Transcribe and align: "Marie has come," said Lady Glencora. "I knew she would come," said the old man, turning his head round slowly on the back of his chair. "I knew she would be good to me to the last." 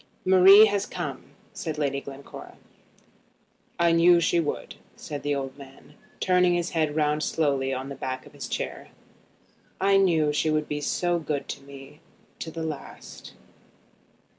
"Marie 0.25 0.65
has 0.65 0.87
come," 0.87 1.25
said 1.53 1.77
Lady 1.77 2.01
Glencora. 2.01 2.57
"I 3.77 3.91
knew 3.91 4.19
she 4.19 4.39
would 4.39 4.71
come," 4.71 4.79
said 4.95 5.21
the 5.21 5.35
old 5.35 5.55
man, 5.59 5.93
turning 6.19 6.55
his 6.55 6.71
head 6.71 6.95
round 6.95 7.21
slowly 7.21 7.71
on 7.71 7.89
the 7.89 7.93
back 7.95 8.25
of 8.25 8.33
his 8.33 8.47
chair. 8.47 8.87
"I 9.79 9.97
knew 9.97 10.33
she 10.33 10.49
would 10.49 10.67
be 10.67 10.81
good 11.23 11.47
to 11.49 11.61
me 11.61 11.99
to 12.39 12.49
the 12.49 12.63
last." 12.63 13.33